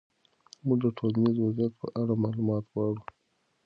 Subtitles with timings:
[0.65, 3.03] موږ د ټولنیز وضعیت په اړه معلومات غواړو.